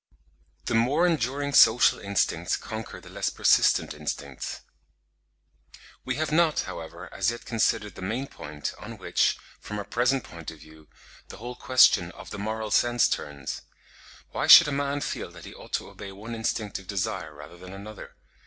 THE 0.65 0.73
MORE 0.73 1.05
ENDURING 1.05 1.53
SOCIAL 1.53 1.99
INSTINCTS 2.01 2.57
CONQUER 2.57 3.01
THE 3.01 3.09
LESS 3.11 3.29
PERSISTENT 3.29 3.93
INSTINCTS. 3.93 4.61
We 6.05 6.15
have 6.15 6.31
not, 6.31 6.61
however, 6.61 7.07
as 7.13 7.29
yet 7.29 7.45
considered 7.45 7.93
the 7.93 8.01
main 8.01 8.25
point, 8.25 8.73
on 8.79 8.97
which, 8.97 9.37
from 9.59 9.77
our 9.77 9.85
present 9.85 10.23
point 10.23 10.49
of 10.49 10.57
view, 10.57 10.87
the 11.27 11.37
whole 11.37 11.55
question 11.55 12.09
of 12.13 12.31
the 12.31 12.39
moral 12.39 12.71
sense 12.71 13.07
turns. 13.07 13.61
Why 14.31 14.47
should 14.47 14.67
a 14.69 14.71
man 14.71 15.01
feel 15.01 15.29
that 15.33 15.45
he 15.45 15.53
ought 15.53 15.73
to 15.73 15.89
obey 15.91 16.11
one 16.11 16.33
instinctive 16.33 16.87
desire 16.87 17.31
rather 17.35 17.57
than 17.59 17.71
another? 17.71 18.15